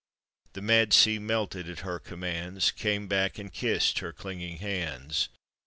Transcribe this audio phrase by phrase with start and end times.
[0.53, 2.71] "The mad sea melted at her command*.
[2.75, 5.27] Came back and kissed her clinging hand*.